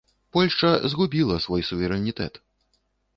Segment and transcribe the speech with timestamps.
[0.35, 2.33] Польшча згубіла свой суверэнітэт!